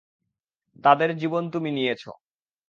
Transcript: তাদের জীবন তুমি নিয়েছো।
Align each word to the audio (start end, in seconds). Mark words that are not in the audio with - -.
তাদের 0.83 1.09
জীবন 1.17 1.43
তুমি 1.49 1.69
নিয়েছো। 1.71 2.11